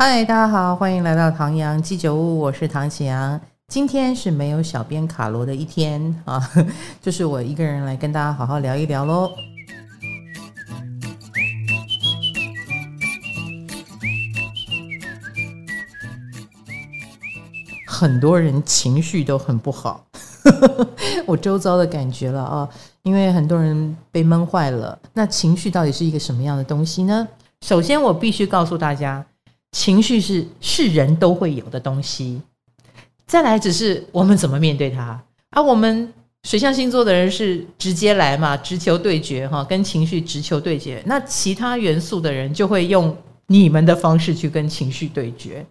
[0.00, 3.40] 嗨，大家好，欢迎来到唐阳鸡酒屋，我是唐启阳。
[3.66, 6.40] 今天是没有小编卡罗的一天啊，
[7.02, 9.28] 就是我一个人来跟大家好好聊一聊喽。
[17.84, 20.06] 很多人情绪都很不好，
[21.26, 22.68] 我周遭的感觉了啊，
[23.02, 24.96] 因为很多人被闷坏了。
[25.12, 27.26] 那情绪到底是一个什么样的东西呢？
[27.62, 29.26] 首先，我必须告诉大家。
[29.78, 32.42] 情绪是是人都会有的东西，
[33.26, 35.22] 再来只是我们怎么面对它。
[35.50, 41.00] 而、我们水象星座的人是直接来嘛，直球对决哈，跟情绪直球对决。
[41.06, 45.64] 那其他元素的人就会用你们的方式去跟情绪对决。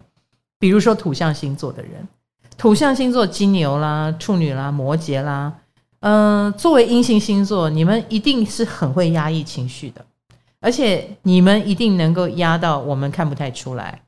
[0.58, 2.08] 比如说土象星座的人，
[2.56, 5.52] 土象星座金牛啦、处女啦、摩羯啦，
[6.00, 10.02] 嗯、作为阴性星座，你们一定是很会压抑情绪的。
[10.60, 14.02] 而且你们一定能够压到我们看不太出来，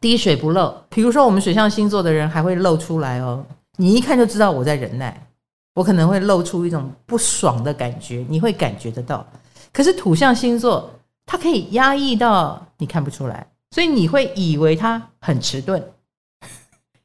[0.00, 0.74] 滴水不漏。
[0.90, 3.44] 比如说我们水象星座的人还会露出来哦，
[3.76, 5.26] 你一看就知道我在忍耐，
[5.74, 9.26] 我可能会露出一种不爽的感觉，你会感觉得到。
[9.72, 10.90] 可是土象星座
[11.24, 15.82] 它可以压抑到你看不出来，所以你会以为他很迟钝，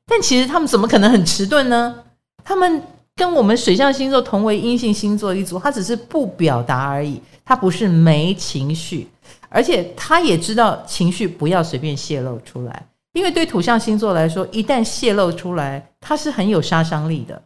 [0.05, 2.03] 但其实他们怎么可能很迟钝呢？
[2.43, 2.83] 他们。
[3.17, 9.07] 跟我们水象星座同为阴性星座一组，他只是不表达而已，他不是没情绪，
[9.47, 17.41] 而且他也知道情绪不要随便泄露出来，因为对土象星座来说，一旦泄露出来，他是很有杀伤力的。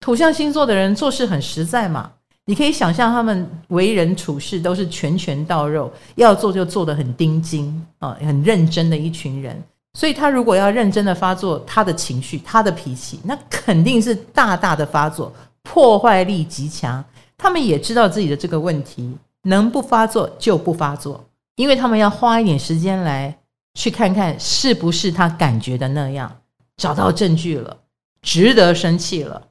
[0.00, 2.12] 土象星座的人做事很实在嘛，
[2.44, 9.58] 你可以想象他们为人处事都是拳拳到肉，要做就做得很钉钉啊，很认真的一群人。
[9.94, 15.32] 所以，他如果要认真的发作他的情绪、他的脾气，那肯定是大大的发作，
[15.62, 17.02] 破坏力极强。
[17.36, 21.24] 他们也知道自己的这个问题，能不发作就不发作，
[21.56, 23.38] 因为他们要花一点时间来
[23.74, 26.34] 去看看是不是他感觉的那样，
[26.76, 27.76] 找到证据了，
[28.22, 29.42] 值得生气了，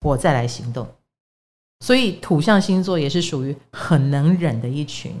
[0.00, 0.86] 我再来行动。
[1.80, 5.14] 所以，土象星座也是属于很能忍的一群。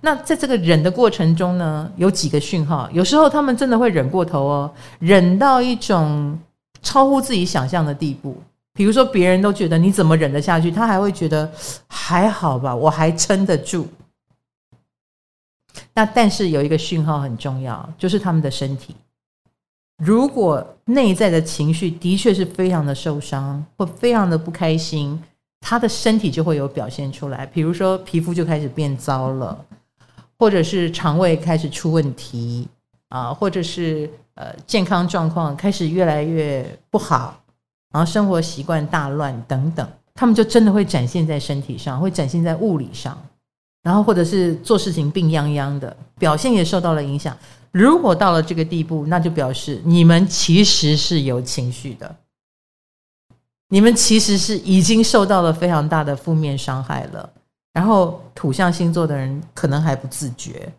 [0.00, 6.38] 那在这个忍的过程中呢，有几个讯号，有时候他们真的会忍过头哦，忍到一种
[6.82, 8.36] 超乎自己想象的地步。
[8.74, 11.50] 比如说，别人都觉得你怎么忍得下去，他还会觉得
[11.86, 13.86] 还好吧，我还撑得住。
[15.94, 18.94] 那但是有一个讯号很重要，就是他们的身体，
[19.98, 25.22] 如果内在的情绪的确是非常的受伤或非常的不开心，
[25.60, 29.64] 他的身体就会有表现出来，比如说皮肤就开始变糟了。
[30.38, 32.66] 或者是肠胃开始出问题
[33.10, 37.40] 啊，或者是呃健康状况开始越来越不好，
[37.92, 43.16] 然后生活习惯大乱等等，他们就真的会展现在身体上，会展现在物理上，
[43.82, 47.36] 然后或者是做事情病殃殃的，表现也受到了影响。
[47.70, 52.16] 如果到了这个地步，那就表示你们其实是有情绪的，
[53.68, 57.30] 你们其实是已经受到了非常大的负面伤害了。
[57.72, 60.70] 然后土象星座的人可能还不自觉，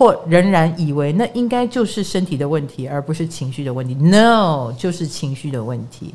[0.00, 3.92] 或仍然以为那应该就是身体的问题，而不是情绪的问题。
[3.94, 6.14] No，就是情绪的问题。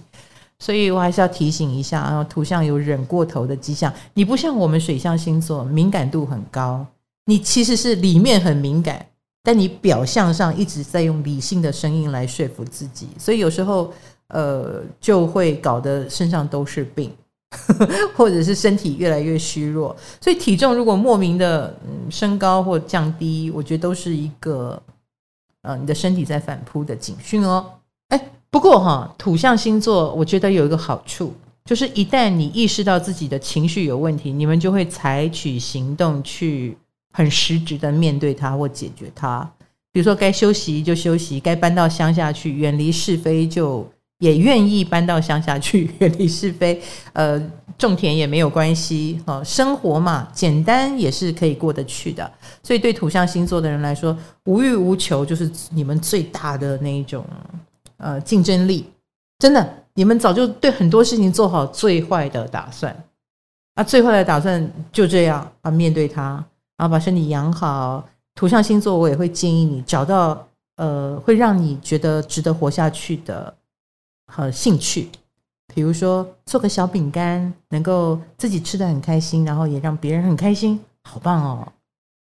[0.57, 3.93] 所以我还是要提醒一下啊，土象有忍过头的迹象。
[4.15, 6.83] 你不像我们水象星座，敏感度很高，
[7.25, 9.05] 你其实是里面很敏感，
[9.43, 13.93] 但你表象上一直在用理性的声音来说服自己，所以有时候
[14.29, 17.11] 呃就会搞得身上都是病。
[18.15, 24.81] 或者是身体越来越虚弱，所以体重如果莫名的嗯升高或降低，我觉得都是一个
[25.61, 27.65] 呃你的身体在反扑的警讯哦。
[28.09, 31.33] 哎，不过哈，土象星座我觉得有一个好处，
[31.65, 36.77] 就是一旦你意识到自己的情绪有问题，你们就会采取行动去
[37.13, 39.49] 很实质的面对它或解决它。
[39.91, 43.87] 比如说该休息就休息，该搬到乡下去远离是非就。
[44.19, 46.81] 也愿意搬到乡下去， 远离是非。
[47.13, 47.41] 呃，
[47.77, 52.31] 种田也没有关系，哦，生活嘛，简单也是可以过得去的。
[52.63, 57.25] 所以，对土象星座的人来说，无欲无求就是你们最大的那一种
[57.97, 58.89] 呃竞争力。
[59.39, 62.95] 真的，你们早就对很多事情做好最坏的打算
[63.75, 66.41] 啊，最坏的打算就这样啊，面对它，
[66.77, 68.03] 然后把身体养好。
[68.35, 70.47] 土象星座，我也会建议你找到
[70.77, 73.53] 呃，会让你觉得值得活下去的。
[74.27, 75.09] 和兴趣，
[75.73, 81.71] 比如说做个小饼干，能够自己吃的很开心，然后也让别人很开心，好棒哦！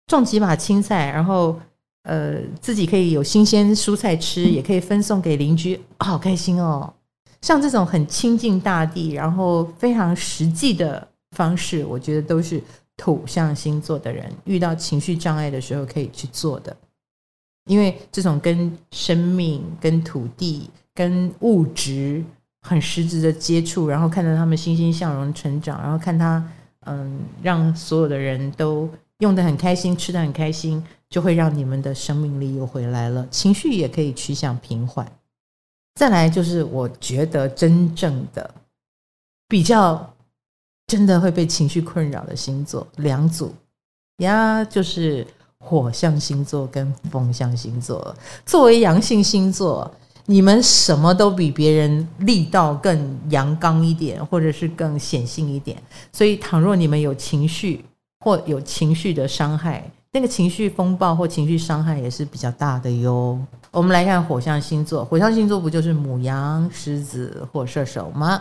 [0.07, 1.59] 种几把青菜，然后
[2.03, 6.93] 呃自己可以有新鲜蔬菜吃，也可以分送给邻居，好开心哦！
[7.41, 12.61] 像这种很亲近大地，然后非常实际的方式，我觉得都是
[12.97, 16.75] 土象星座的人遇到情绪障碍的时候可以去做的。
[17.65, 20.69] 因为这种跟生命、跟土地、
[20.99, 22.21] 跟物质
[22.67, 26.45] 很实质的接触，然后看到他们欣欣向荣成长，然后看他
[26.81, 35.09] 嗯，让所有的人都用得很开心，吃得很开心，就会让你们的生命力又回来了，情绪也可以趋向平缓。
[35.95, 38.53] 再来就是我觉得真正的
[39.47, 40.13] 比较
[40.87, 43.55] 真的会被情绪困扰的星座两组
[44.17, 45.25] 呀，就是
[45.59, 48.13] 火象星座跟风象星座。
[48.45, 49.89] 作为阳性星座，
[50.29, 55.75] 你们什么都比别人力道更阳刚一点，或者是更显性一点。
[56.13, 57.83] 所以，倘若你们有情绪
[58.19, 63.39] 或有情绪的伤害，那个情绪风暴或情绪伤害也是比较大的哟。
[63.71, 68.39] 我们来看火象星座，火象星座不就是母羊、狮子或射手吗？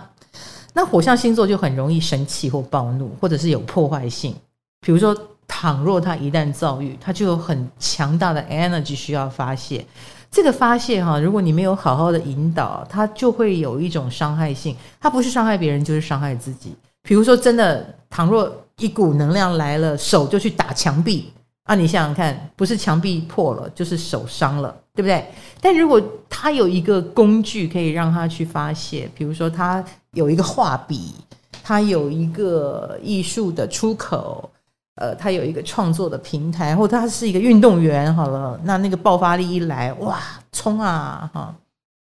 [0.75, 4.37] 那火象星座就很容易生气或暴怒，或者是有破坏性。
[4.83, 9.87] 比如说，倘若他一旦遭遇，他就有很强大的 energy 需要发泄。
[10.31, 14.77] 这个发泄哈，如果你没有好好的引导，它就会有一种伤害性。
[15.01, 16.75] 它不是伤害别人，就是伤害自己。
[17.03, 21.33] 比如说，真的，倘若一股能量来了，手就去打墙壁。
[21.65, 25.27] 啊，你想想看，不是墙壁破了，就是手伤了，对不对？
[25.61, 31.15] 但如果他有一个工具可以让他去发泄，比如说他有一个画笔，
[31.63, 34.51] 他有一个艺术的出口，
[34.99, 40.21] 呃，他有一个创作的平台，或他是一个运动员，好了，那那个爆发力一来，哇，
[40.53, 41.55] 冲啊，哈，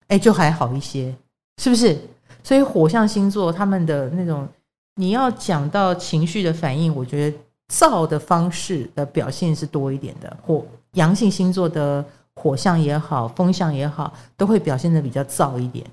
[0.09, 1.15] 哎，就还好一些，
[1.63, 1.99] 是不是？
[2.43, 4.49] 所以火象星座他们的那种，
[4.97, 7.37] 你要讲到情绪的反应，我觉得。
[7.71, 10.65] 燥的方式的表现是多一点的，火
[10.95, 12.03] 阳性星座的
[12.33, 15.85] 火象也好，风象也好，都会表现的比较燥一点。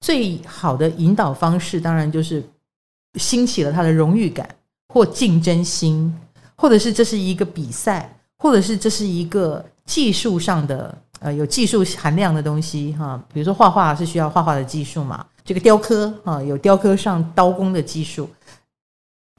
[0.00, 2.44] 最好的引导方式，当然就是
[3.14, 4.46] 兴起了他的荣誉感
[4.92, 6.14] 或竞争心，
[6.62, 13.20] 或者是这是一个比赛，或者是这是一个技术上的呃有技术含量的东西哈。
[13.34, 18.30] 比如说画画是需要画画的技术嘛，这个雕刻啊有雕刻上刀工的技术。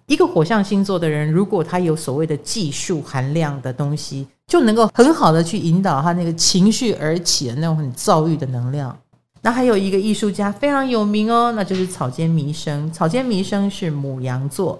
[0.08, 8.94] 一个火象星座的人，如果他有所谓的技术含量的东西，就能够很好的去引导他那个情绪而起的那种很躁郁的能量。
[9.42, 12.92] 那还有一个艺术家非常有名哦，那就是草间弥生。
[12.92, 14.78] 草间弥生是牡羊座，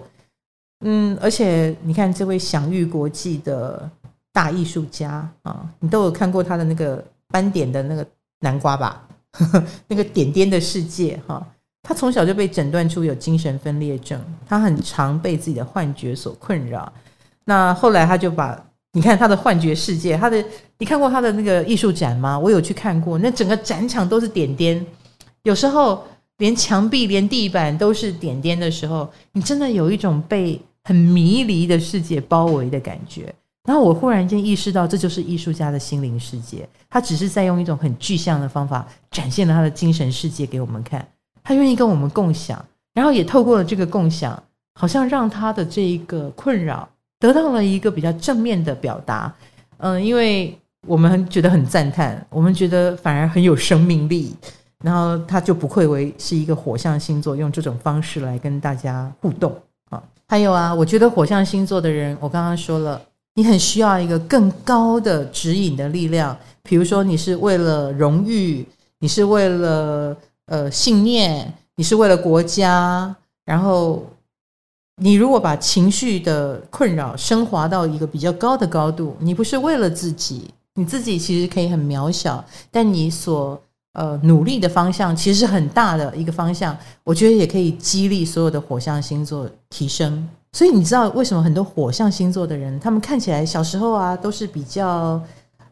[0.84, 3.90] 嗯，而且你看这位享誉国际的
[4.32, 8.06] 大艺术家啊，你都有看过他的那个斑点的那个
[8.40, 9.06] 南瓜吧？
[9.32, 11.44] 呵呵，那个点点的世界哈。
[11.82, 16.90] 他从小就被诊断出有精神分裂症，他很常被自己的幻觉所困扰。
[17.44, 18.58] 那后来他就把
[18.92, 20.42] 你看他的幻觉世界，他的
[20.78, 22.38] 你看过他的那个艺术展吗？
[22.38, 24.84] 我有去看过，那整个展场都是点点，
[25.42, 26.06] 有时候
[26.38, 33.34] 连墙壁、连地板都是点点的时候，你真的有一种被很迷离的世界包围的感觉。
[33.64, 41.06] 然后我忽然间意识到，这就是艺术家的心灵世界，他只是在用一种很具象的方法展现了他的精神世界给我们看。
[41.42, 44.42] 他愿意跟我们共享，然后也透过了这个共享，
[44.74, 46.86] 好像让他的这一个困扰
[47.18, 49.34] 得到了一个比较正面的表达。
[49.78, 50.54] 嗯，因为
[50.86, 54.36] 我们觉得很赞叹，我们觉得反而很有生命力，
[54.82, 59.54] 然后他就不愧为是一个火象星座，用这种方式来跟大家互动。
[60.26, 63.00] 还有啊，我觉得火象星座的人，我刚刚说了，
[63.34, 68.66] 你很需要一个更高的指引的力量，比如说你是为了荣誉，
[68.98, 70.16] 你是为了。
[70.46, 74.04] 呃，信念，你是为了国家，然后
[74.96, 83.58] 你如果把情绪的困扰升华到一个比较高的高度，你不是为了自己，你自己其实可以很渺小，但你所
[83.94, 90.28] 呃努力的方向其实是很大的一个方向，我觉得也可以激励所有的火象星座提升。
[90.52, 95.20] 所以你知道为什么很多火象星座的人，他们看起来小时候啊都是比较。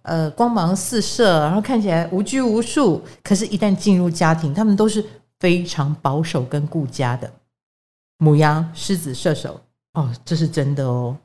[0.05, 3.01] 呃，光芒四射，然后看起来无拘无束。
[3.23, 5.05] 可是，一旦进入家庭，他们都是
[5.39, 7.31] 非常保守跟顾家的。
[8.19, 9.61] 母羊、狮子、射手，
[9.95, 11.17] 哦，这是真的哦，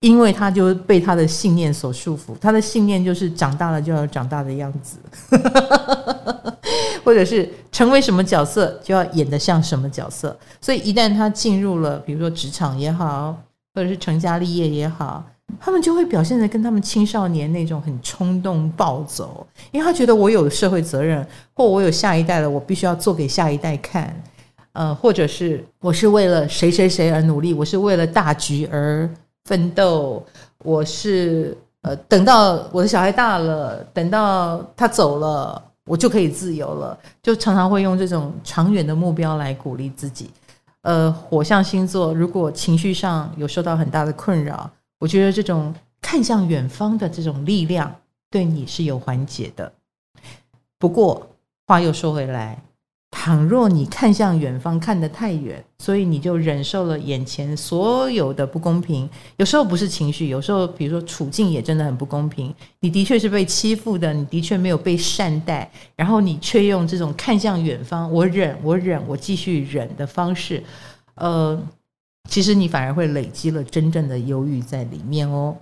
[0.00, 2.36] 因为他就被他的信念所束缚。
[2.40, 4.98] 他的信念就是长大了就要长大的样子，
[7.04, 10.36] 或者是成为什么角色就要演得像什么角色。
[10.60, 13.36] 所以，一旦他进入了，比如说职场也好，
[13.74, 15.24] 或者是成家立业也好。
[15.60, 21.24] 他们就会表现得跟他们青少年那种很冲动暴走，因为他觉得我有社会责任，
[21.54, 24.12] 或我有下一代了，我必须要做给下一代看，
[24.72, 29.08] 呃，或者是我是为了谁谁谁而努力，我是为了大局而
[29.46, 30.22] 奋斗，
[30.58, 40.30] 我是呃等到我的小孩大了，等到他走了，我就可以自由了，就常常会用这种长远的目标来鼓励自己。
[40.82, 44.68] 呃，火象星座如果情绪上有受到很大的困扰。
[44.98, 47.94] 我觉得这种看向远方的这种力量，
[48.30, 49.70] 对你是有缓解的。
[50.78, 51.24] 不过
[51.68, 52.60] 话又说回来。
[53.18, 59.08] 倘若你看向远方看得太远，所以你就忍受了眼前所有的不公平。
[59.38, 62.54] 有时候不是情绪，有时候比如说处境也真的很不公平。
[62.78, 70.62] 你的确是被欺负的，你的确没有被善待，然后你却用这种看向远方，我忍，我忍，我继续忍的方式，
[71.14, 71.60] 呃，
[72.28, 75.56] 其实你反而会累积了真正的忧郁在里面哦。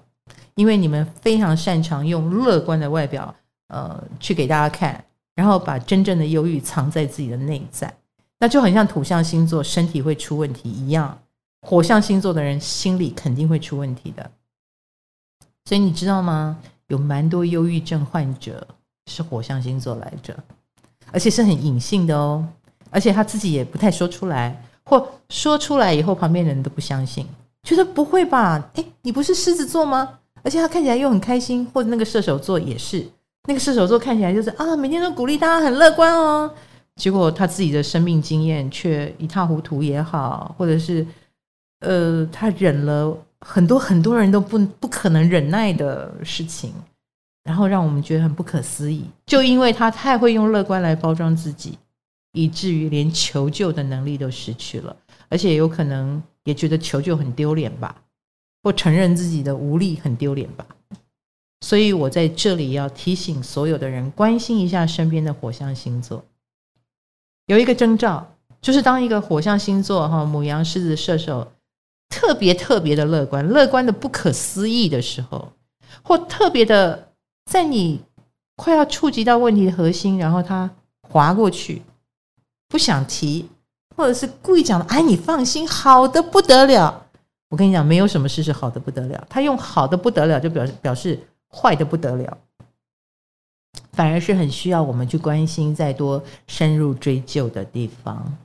[0.57, 3.35] 因为你们非常擅长用乐观的外表，
[3.69, 5.03] 呃，去给大家看。
[5.35, 7.93] 然后把真正的忧郁藏在自己的内在，
[8.39, 11.19] 那就很像土象星座身体会出问题一样，
[11.63, 14.31] 火象星座的人心里肯定会出问题的。
[15.65, 16.59] 所以你知道吗？
[16.89, 18.67] 有蛮多忧郁症患者
[19.07, 20.37] 是火象星座来着，
[21.11, 22.47] 而且是很隐性的哦，
[22.91, 27.27] 而且他自己也不太说出来，或说出来以后旁边人都不相信，
[27.63, 28.71] 觉得不会吧？
[28.75, 30.19] 诶，你不是狮子座吗？
[30.43, 33.09] 而且他看起来又很开心，或者那个射手座也是。
[33.47, 36.51] 那个射手座看起来就是啊，每天都鼓励大家很乐观哦，
[36.97, 41.07] 结果他自己的生命经验却一塌糊涂也好，或者是
[41.81, 46.73] 呃，他忍了很多很多人都不不可能忍耐的事情，
[47.43, 49.05] 然后让我们觉得很不可思议。
[49.27, 51.79] 就因为他太会用乐观来包装自己，
[52.33, 54.97] 以至于连求救的能力都失去了，
[55.29, 57.95] 而且有可能也觉得求救很丢脸吧，
[58.63, 60.65] 或承认自己的无力很丢脸吧。
[61.65, 66.23] 所以我在这里要提醒所有的人，关心一下身边的火象星座。
[67.47, 71.51] 有一个征兆，就是当一个火象星座哈，母羊、狮子、射手，
[72.11, 75.53] 特别特别的乐观，乐观的不可思议的时候，
[76.03, 77.09] 或特别的
[77.51, 78.03] 在你
[78.57, 80.71] 快要触及到问题的核心，然后他
[81.09, 81.81] 划过去，
[82.69, 83.49] 不想提，
[83.97, 87.07] 或者是故意讲的，哎，你放心，好的不得了。
[87.49, 89.27] 我跟你讲，没有什么事是好的不得了。
[89.31, 91.19] 他用好的不得了，就表示表示。
[91.55, 92.39] 坏的不得了，
[93.93, 98.37] 反而是很需要我们去关心，再多深入追究的地方，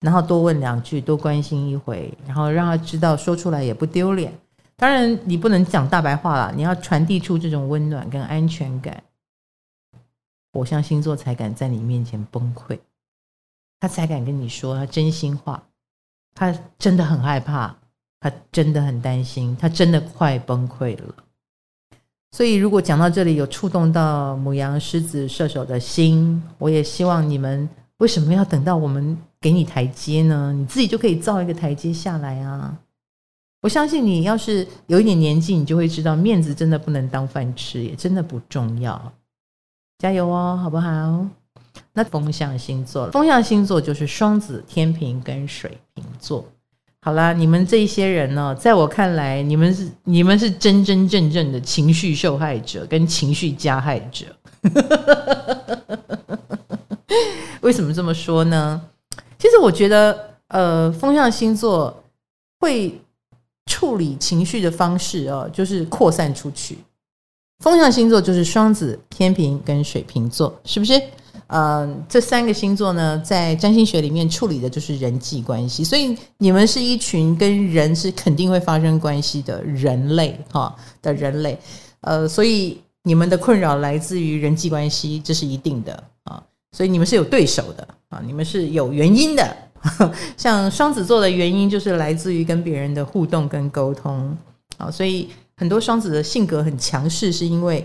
[0.00, 4.32] 然后多问两句，多关心一回，然后让他知道说出来也不丢脸。
[4.76, 9.02] 当然，你不能讲大白话了，你要传递出这种温暖跟安全感，
[10.52, 12.78] 火象星座才敢在你面前崩溃，
[13.78, 15.62] 他才敢跟你说他真心话，
[16.34, 17.76] 他真的很害怕，
[18.20, 21.14] 他真的很担心，他真的快崩溃了。
[22.32, 27.68] 所以，如果讲到这里有触动到母羊、狮子、射手的心，我也希望你们
[27.98, 30.52] 为什么要等到我们给你台阶呢？
[30.52, 32.78] 你自己就可以造一个台阶下来啊！
[33.62, 39.12] 我相信你要是有一点年纪，你就会知道面子真的不能当饭吃，也真的不重要。
[39.98, 41.26] 加油哦，好不好？
[41.92, 46.44] 那风象星座，风象星座就是双子、天平跟水瓶座。
[47.02, 54.26] 好啦，你们这些人呢，在我看来，你们是你们是真真正正的情绪受害者跟情绪加害者。
[57.62, 58.82] 为什么这么说呢？
[59.38, 62.02] 其实我觉得，呃，风象星座
[62.58, 63.00] 会
[63.64, 66.76] 处理情绪的方式哦，就是扩散出去。
[67.60, 71.00] 风象星座就是双子、天平跟水瓶座，是不是？
[71.52, 81.58] 嗯，这三个星座呢，在占星学里面处理的就是人际关系，所以你们是一群跟人是肯定会发生关系的人类哈的人类，
[82.02, 86.40] 呃，所以你们的困扰来自于人际关系，这是一定的啊，
[86.70, 89.56] 所以你们是有对手的啊，你们是有原因的，
[90.38, 94.38] 像双子座的原因就是来自于跟别人的互动跟沟通
[94.76, 97.84] 啊，所以很多双子的性格很强势，是因为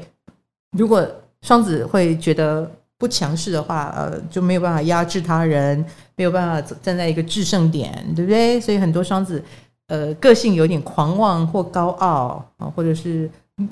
[0.78, 1.04] 如果
[1.42, 2.70] 双子会觉得。
[2.98, 5.86] 不强势的话，呃，就没有办法压制他人，
[6.16, 8.60] 没有办法站在一个制胜点，对不对？
[8.60, 9.44] 所以很多双子，
[9.88, 13.30] 呃，个性有点狂妄或高傲啊，或者是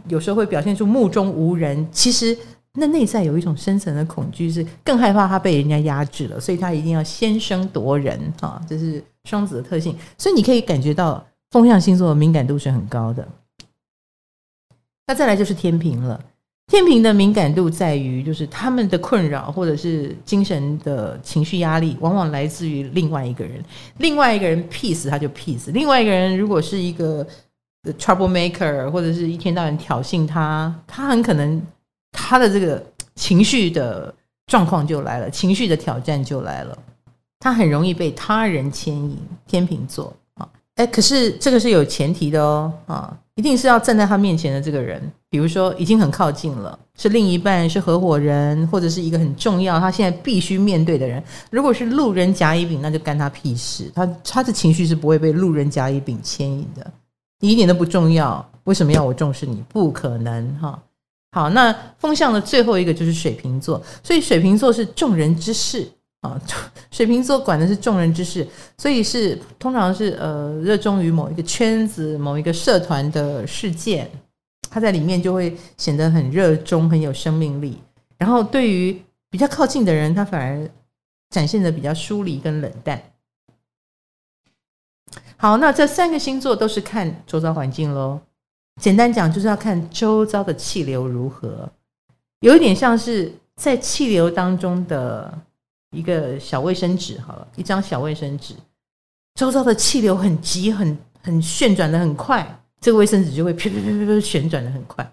[0.08, 1.88] 有时候会表现出目中无人。
[1.92, 2.38] 其实
[2.74, 9.98] 那内在有一种深层的恐惧，是更害怕他被人家压制了，所以他一定要先声夺人啊，这是双子的特性。
[10.18, 13.26] 所以你可以感觉到风象星座的敏感度是很高的。
[15.08, 16.20] 那再来就是天秤了。
[16.74, 23.64] 天秤的敏感度在于，就是他们的困扰或者是精神的情绪压力，往往来自于另外一个人。
[24.00, 27.24] 另外一个人 peace 他就 peace，另外一个人如果是一个
[28.00, 31.62] trouble maker，或者是一天到晚挑衅他，他很可能
[32.12, 34.12] 他的这个情绪的
[34.48, 36.76] 状况就来了，情绪的挑战就来了，
[37.38, 39.16] 他很容易被他人牵引。
[39.46, 40.12] 天秤座，
[40.76, 43.18] 哎，可是这个是有前提的哦，啊。
[43.36, 51.24] 一定是要站在他面前的这个人，比如说已经很靠近了，是另一半，是合伙人，或者是一个很重要，他现在必须面对的人。
[51.50, 53.92] 如果是路人甲乙丙，那就干他屁事。
[53.96, 56.86] 他他的情绪是不会被路人甲乙丙牵引的，
[57.40, 58.48] 你一点都不重要。
[58.66, 59.64] 为什么要我重视你？
[59.68, 60.80] 不可能哈。
[61.32, 65.90] 好，那风象的最后一个就是水瓶座，所以水瓶座是众人之事
[66.24, 66.42] 啊。
[66.90, 74.10] 水瓶座管的是众人之事，所以是通常是呃热衷于某一个圈子、某一个社团的事件，
[74.70, 77.78] 他在里面就会显得很热衷、很有生命力。
[78.18, 79.00] 然后对于
[79.30, 80.70] 比较靠近的人，他反而
[81.30, 83.02] 展现得比较疏离跟冷淡。
[85.36, 88.20] 好，那这三个星座都是看周遭环境喽。
[88.80, 91.70] 简单讲，就是要看周遭的气流如何，
[92.40, 95.38] 有一点像是在气流当中的
[95.94, 97.20] 一个小卫生纸。
[97.22, 98.56] 好了，一张小卫生纸，
[99.36, 105.10] 周遭的气流很急、很很旋转的很快，这个卫生纸就会飘飘飘飘旋转的很快。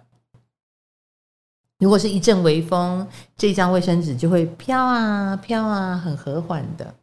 [1.79, 6.93] 如果是一阵微风，这张卫生纸就会飘啊飘啊，很和缓的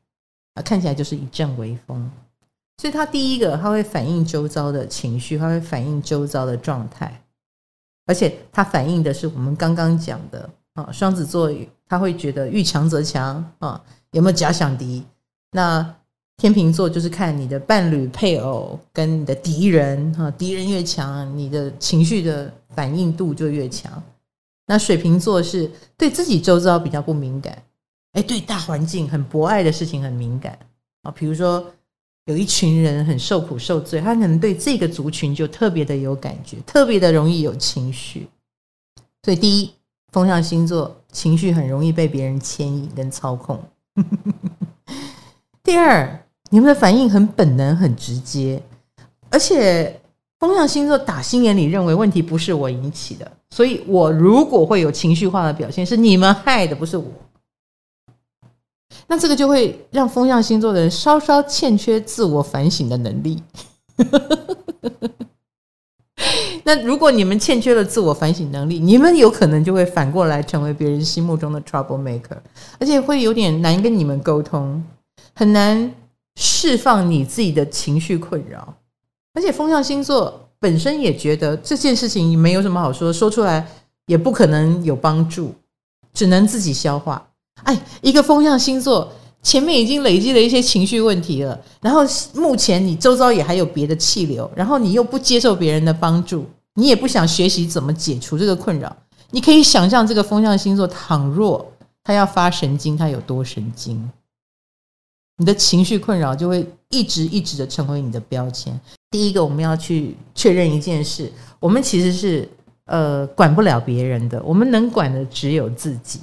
[0.55, 2.11] 啊，看起来就是一阵微风。
[2.81, 7.21] 所以，它第一个，它会反映周遭的情绪，它会反映周遭的状态，
[8.07, 10.49] 而且它反映的是我们刚刚讲的
[10.83, 11.51] 啊，双子座
[11.89, 13.83] 他会觉得遇强则强啊，
[14.13, 15.03] 有没有假想敌？
[15.51, 15.95] 那
[16.37, 24.03] 天秤座就是看你的伴侣、配偶跟你的敌人啊，敌人越强，你的情绪的反应度就越强。
[24.67, 27.61] 那水瓶座是对自己周遭比较不敏感，
[28.13, 30.59] 哎，对大环境很博爱的事情很敏感
[31.03, 31.67] 啊，比如说。
[32.29, 38.29] 有一群人很受苦受罪，他可能对这个族群就特别的有感觉，特别的容易有情绪。
[39.23, 39.73] 所以，第一，
[40.12, 43.62] 风象星座情绪很容易被别人牵引跟操控。
[45.62, 48.62] 第二，你们的反应很本能、很直接，
[49.31, 50.00] 而且
[50.38, 57.05] 风象星座打心眼里认为问题不是我引起的，所以我如果会有情绪化的表现，是你们害的，不是我。
[59.07, 63.43] 那这个就会让风象星座的人稍稍欠缺自我反省的能力。
[66.65, 72.37] 那如果你们欠缺了自我反省能力，你们有可能就会反过来成为别人心目中的 trouble maker，
[72.79, 74.83] 而且会有点难跟你们沟通，
[75.35, 75.95] 很难
[76.37, 78.75] 释放你自己的情绪困扰。
[79.35, 83.66] 而且风象星座本身也觉得这件事情没有什么好说，说出来
[84.07, 85.55] 也不可能有帮助，
[86.12, 87.25] 只能自己消化。
[87.62, 92.01] 哎，一个风象星座前面已经累积了一些情绪问题了，然后
[92.35, 98.94] 目前你周遭也还有别的气流，然后你又不接受别人的帮助，你也不想学习怎么解除这个困扰。
[99.31, 101.70] 你可以想象这个风象星座倘若
[102.03, 104.11] 他要发神经，他有多神经？
[105.37, 108.79] 你的情绪困扰就会一直一直的成为你的标签。
[109.11, 112.48] 第一个，我们要去确认一件事：我们其实是
[112.87, 116.20] 呃管不了别人的，我们能管的只有自己。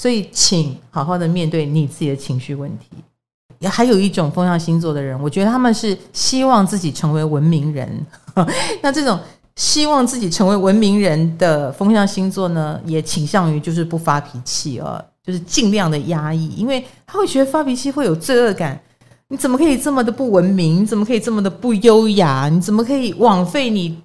[0.00, 2.86] 所以，请好好的面对你自己的情绪问题。
[3.58, 8.06] 也还有一种风象星座的人，我觉得他们是希望自己成为文明人。
[8.82, 9.18] 那这种
[9.56, 18.78] 希望自己成为文明人的风象星座呢，也倾向于就是不发脾气啊，就是尽量的压抑，因为他会觉得发脾气会有罪恶感。
[19.28, 20.82] 你怎么可以这么的不文明？
[20.82, 22.50] 你怎么可以这么的不优雅？
[22.50, 23.98] 你怎么可以枉费你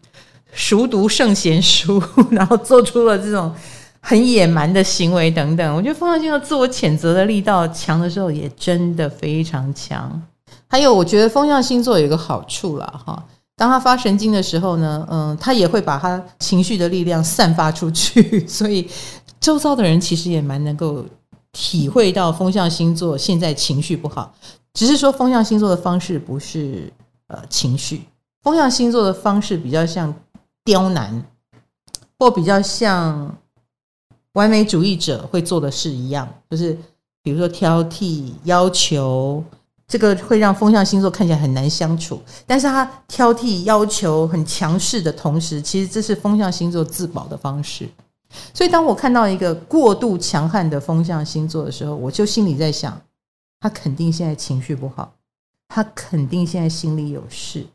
[0.54, 2.02] 熟读圣贤书，
[2.32, 3.54] 然后做出了这种？
[4.02, 10.22] 很野蛮的行为等等，我觉得风象星座自我谴责的力道强的时候，也真的非常强。
[10.68, 13.24] 还有，我觉得风象星座有一个好处啦，哈，
[13.56, 18.90] 当他发神经的时候呢，嗯，他也会把他情绪的力量散发出去， 所以
[19.40, 21.06] 周遭的人其实也蛮能够
[21.52, 24.34] 体会到风象星座现在情绪不好，
[24.74, 26.92] 只是说风象星座的方式不是
[27.28, 28.02] 呃情绪，
[28.42, 30.14] 风象星座的方式比较像
[30.66, 31.24] 刁难，
[32.18, 33.38] 或比较像。
[34.34, 36.78] 完美主义者会做的事一样，就是
[37.22, 39.44] 比如说挑剔、要求，
[39.88, 42.22] 这个会让风象星座看起来很难相处。
[42.48, 47.90] 但是他挑剔、要求很强势的同时，其实这是风象星座自保的方式。
[48.54, 53.02] 所以，当我看到一个过度强悍的风象星座的时候，我就心里在想，
[53.60, 55.14] 他肯定现在情绪不好，
[55.68, 57.68] 他肯定现在心里有事，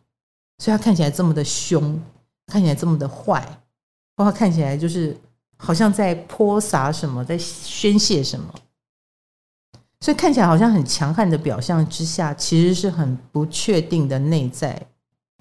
[0.56, 2.00] 所以他看起来这么的凶，
[2.46, 3.46] 看起来这么的坏，
[4.16, 5.14] 或他看起来就是。
[5.56, 8.54] 好像在泼洒什么，在宣泄什么，
[10.00, 14.80] 所以看起来好像很强悍的表象之下，其实是很不确定的内在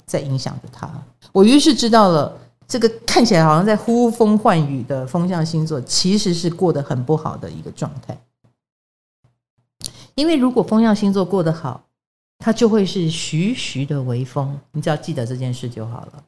[0.06, 0.90] 在影响着他。
[1.32, 8.18] 我于是知道了，这个看起来好像在呼风唤雨的风象星座，其实是过得很不好的一个状态。
[10.16, 11.84] 因为如果风象星座过得好，
[12.40, 16.24] 它就会是徐徐的微风，你只要记得这件事就好了。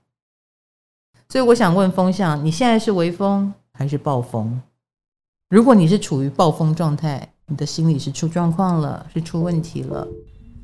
[1.29, 3.53] 所以我想问风象，你现在是微风？
[3.77, 4.59] 还是暴风？
[5.49, 10.07] 如果你是处于暴风状态，你的心理是出状况了，是出问题了。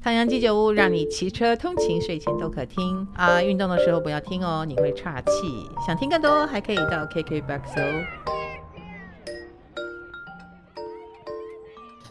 [0.02, 3.42] 唐阳鸡酒屋让你骑车通勤、睡前都可听啊！
[3.42, 5.30] 运动的时候不要听哦，你会岔气。
[5.86, 8.04] 想听更多，还可以到 KKBOX 哦。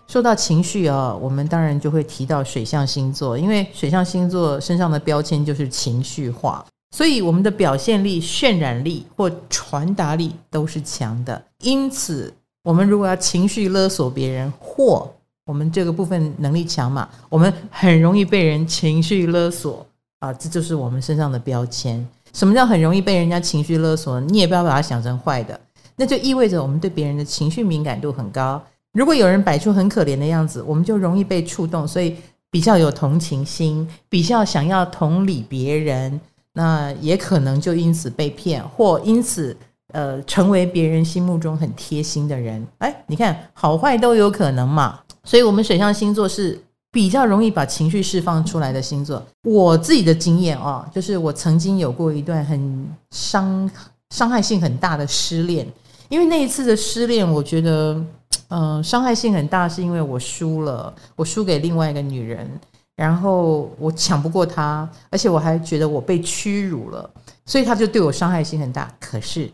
[0.06, 11.42] 说到情绪啊，我们当然就会提到水象星座，因为水象星座身上的标签就是情绪化，所以我们的表现力、渲染力或传达力都是强的。
[11.62, 15.10] 因此，我们如果要情绪勒索别人或
[15.46, 19.84] 我们这个部分能力强嘛，我们很容易被人情绪勒索
[20.20, 22.06] 啊，这就是我们身上的标签。
[22.32, 24.20] 什么叫很容易被人家情绪勒索？
[24.20, 25.58] 你也不要把它想成坏的，
[25.96, 28.62] 那就意味着我们对别人的情绪敏感度很高。
[28.92, 32.16] 如果有人摆出很可怜的样子，我们就容易被触动，所以
[32.50, 36.20] 比较有同情心，比较想要同理别人，
[36.52, 39.56] 那也可能就因此被骗，或因此。
[39.94, 44.98] 呃，成为别人心目中很贴心的人，哎，你看好坏都有可能嘛。
[45.22, 46.58] 所以，我们水象星座是
[46.90, 49.22] 比较容易把情绪释放出来的星座。
[49.42, 53.70] 我自己的经验啊，就是我曾经有过一段很伤
[54.14, 55.70] 伤害性很大的失恋。
[56.08, 58.02] 因为那一次的失恋，我觉得，
[58.48, 62.50] 嗯、伤害性很大，是因为我输了，我输给另外一个女人，
[62.96, 67.10] 然后我抢不过他，而且我还觉得我被屈辱了，
[67.46, 68.92] 所以他就对我伤害性很大。
[69.00, 69.50] 可是。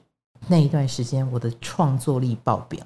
[0.51, 2.81] 那一段时间，我的创作力爆表。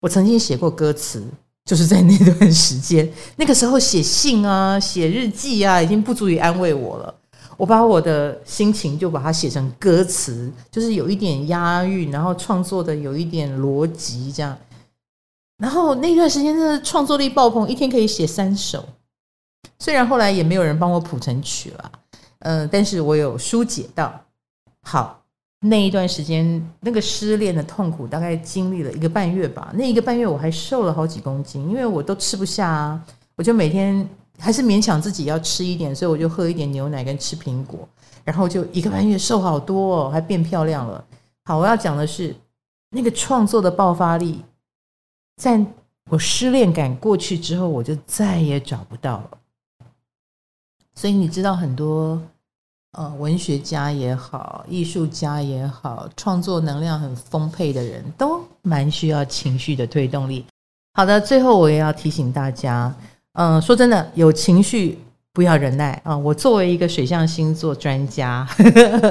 [0.00, 1.24] 我曾经写过歌词，
[1.64, 3.08] 就是在那段时间。
[3.36, 7.14] 那个时候写信啊，写日记啊，已经不足以安慰我了。
[7.56, 14.56] 我把我的心情就把它写成歌词，就是有一点押韵，然后创作的有一点逻辑这样。
[15.58, 18.84] 然后那段时间真的创作力爆棚，一天可以写三首。
[19.78, 21.92] 虽然后来也没有人帮我谱成曲了，
[22.40, 24.12] 嗯，但是我有疏解到。
[24.82, 25.22] 好。
[25.58, 29.72] 那一段时间，那个失恋的痛苦大概经历了一个半月吧。
[29.74, 33.02] 那一个半月我还瘦了好几公斤，因为我都吃不下啊。
[33.36, 34.06] 我就每天
[34.38, 37.88] 还是勉强自己要吃一点，所以我就喝一点牛奶跟吃苹果，
[38.22, 41.02] 然后就一个半月瘦好多哦，还变漂亮了。
[41.46, 42.36] 好，我要讲的是
[42.90, 44.44] 那个创作的爆发力，
[45.36, 45.58] 在
[46.10, 49.30] 我失恋感过去之后，我就再也找不到了。
[50.96, 52.20] 所以你知道很多。
[52.92, 60.46] 呃，文学家也好，艺术家也好，创作能量很丰沛的人都蛮需要情绪的推动力。
[60.94, 62.90] 好的，最后我也要提醒大家，
[63.34, 64.98] 嗯、说真的，有情绪
[65.34, 68.48] 不要忍耐啊、我作为一个水象星座专家，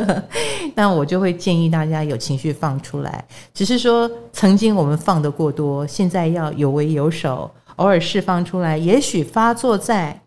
[0.74, 10.25] 那我就会建议大家有情绪放出来，只是说曾经我们放得过多，现在要有为有守，偶尔释放出来，也许发作在。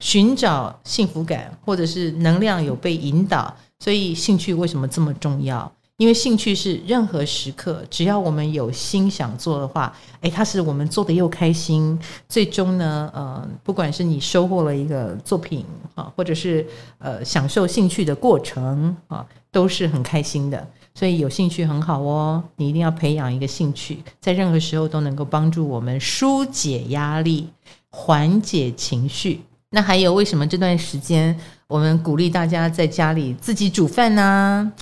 [0.00, 5.70] 寻找幸福感，或者是能量有被引导，所以兴趣为什么这么重要？
[5.98, 12.00] 因为兴趣是任何时刻，只要我们有心想做的话，诶，它是我们做的又开心。
[12.26, 15.62] 最终呢，呃，不管是你收获了一个作品
[15.94, 20.66] 啊，或者是呃享受兴趣的过程啊，都是很开心的。
[20.94, 27.50] 所以有兴趣很好哦，你一定要培养一个兴趣，在任何时候都能够帮助我们疏解压力、
[27.90, 29.42] 缓解情绪。
[29.70, 34.72] 那还有，为什么这段时间我们鼓励大家在家里自己煮饭呢？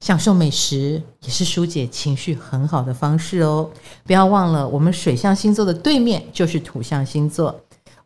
[0.00, 3.68] 享受美食也是疏解情绪很好的方式哦。
[4.04, 7.54] 不要忘了，我们水象星座的对面就是土象星座。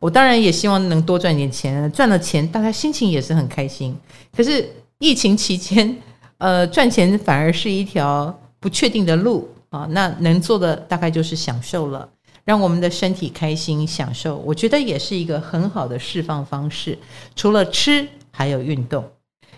[0.00, 3.96] 我当然也希望能多赚点钱，赚了钱大家心情也是很开心。
[4.36, 5.96] 可是疫情期间，
[6.38, 9.86] 呃，赚钱反而是一条不确定的路啊。
[9.90, 12.08] 那能做的大概就是享受了。
[12.44, 16.98] 让我们的身体开心享受，我觉得也是一个很好的释放方式。
[17.36, 19.04] 除了吃，还有运动。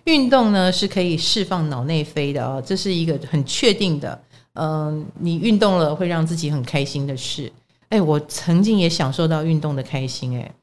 [0.04, 4.20] 运动呢是可以释放脑内啡的哦，这是一个很确定的。
[4.52, 7.50] 嗯，你运动了会让自己很开心的事。
[7.88, 10.36] 哎，我曾经也享受到运动的开心。
[10.38, 10.54] 哎，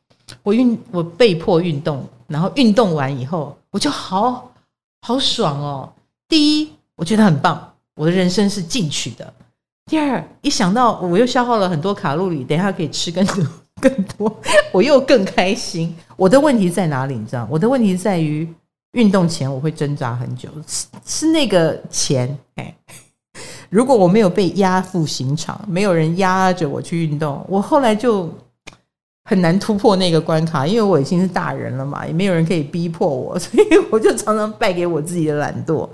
[0.43, 4.53] 我运我被迫运动，然后运动完以后，我就好
[5.01, 5.91] 好爽哦。
[6.29, 9.34] 第一，我觉得很棒，我的人生是进取的。
[9.91, 13.45] 第二，一想到我又消耗了很多卡路里，等一下可以吃更多
[13.82, 15.93] 更多，我又更开心。
[16.15, 17.15] 我的问题在哪里？
[17.15, 17.45] 你知道？
[17.51, 18.47] 我的问题在于
[18.93, 22.38] 运动前我会挣扎很久，是是那个钱。
[22.56, 22.73] 哎，
[23.69, 28.30] 如果我没有被押赴刑场，没有人压着我去运动，我后来就
[29.25, 35.89] 很难突破那个关卡，因为我已经是大人了嘛，也没有人可以逼迫我，所以我就常常败给我自己的懒惰。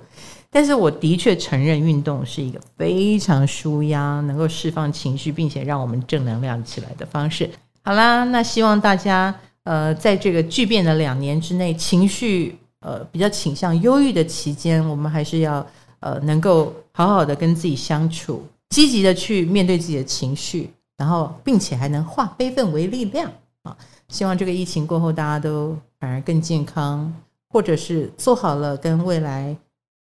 [0.57, 7.47] 但是我的确承认，运动是一个非常舒压、能够释放情绪，并且让我们正能量起来的方式。
[7.83, 9.31] 好啦，那希望大家
[9.65, 15.63] 呃，在这个巨变的两年之内，情绪呃比较倾向忧郁的期间，我们还是要
[15.99, 23.77] 呃能够好好的跟自己相处，积极的去面对自己的情绪，然后并且还能化悲愤为力量啊。
[24.07, 27.13] 希望这个疫情过后，大家都反而更健康，
[27.47, 29.55] 或者是做好了跟未来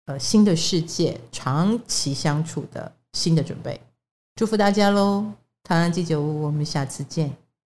[0.06, 3.80] 呃新的世界长期相处的新的准备。
[4.36, 5.26] 祝福大家喽！
[5.64, 7.45] 台湾鸡酒屋，我们下次见。